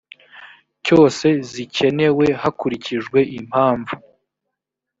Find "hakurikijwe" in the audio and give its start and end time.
2.41-3.19